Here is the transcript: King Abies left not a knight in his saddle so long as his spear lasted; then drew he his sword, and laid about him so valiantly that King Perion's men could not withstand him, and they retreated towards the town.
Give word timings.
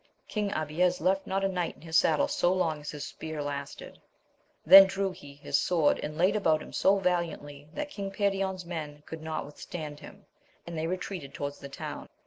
King 0.27 0.51
Abies 0.53 0.99
left 0.99 1.27
not 1.27 1.43
a 1.43 1.47
knight 1.47 1.75
in 1.75 1.83
his 1.83 1.95
saddle 1.95 2.27
so 2.27 2.51
long 2.51 2.81
as 2.81 2.89
his 2.89 3.05
spear 3.05 3.43
lasted; 3.43 4.01
then 4.65 4.87
drew 4.87 5.11
he 5.11 5.35
his 5.35 5.59
sword, 5.59 5.99
and 6.01 6.17
laid 6.17 6.35
about 6.35 6.59
him 6.63 6.73
so 6.73 6.97
valiantly 6.97 7.69
that 7.75 7.91
King 7.91 8.09
Perion's 8.09 8.65
men 8.65 9.03
could 9.05 9.21
not 9.21 9.45
withstand 9.45 9.99
him, 9.99 10.25
and 10.65 10.75
they 10.75 10.87
retreated 10.87 11.35
towards 11.35 11.59
the 11.59 11.69
town. 11.69 12.09